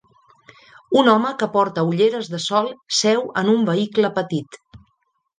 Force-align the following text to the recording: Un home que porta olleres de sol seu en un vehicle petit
Un 1.01 1.09
home 1.11 1.33
que 1.41 1.47
porta 1.57 1.83
olleres 1.89 2.29
de 2.35 2.39
sol 2.45 2.69
seu 2.99 3.21
en 3.41 3.51
un 3.53 3.61
vehicle 3.69 4.11
petit 4.17 4.57